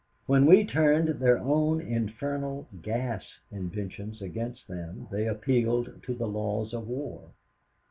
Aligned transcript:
When 0.25 0.47
we 0.47 0.65
turned 0.65 1.19
their 1.19 1.37
own 1.37 1.79
infernal 1.79 2.65
gas 2.81 3.37
inventions 3.51 4.19
against 4.19 4.67
them 4.67 5.07
they 5.11 5.27
appealed 5.27 6.01
to 6.01 6.15
the 6.15 6.27
laws 6.27 6.73
of 6.73 6.87
war. 6.87 7.29